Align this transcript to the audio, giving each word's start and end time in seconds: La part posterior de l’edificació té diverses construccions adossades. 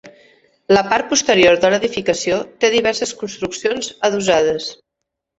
La 0.75 0.81
part 0.91 1.09
posterior 1.09 1.57
de 1.65 1.69
l’edificació 1.73 2.39
té 2.65 2.71
diverses 2.75 3.13
construccions 3.19 3.91
adossades. 4.09 4.71